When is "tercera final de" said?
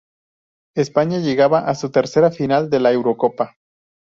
1.91-2.79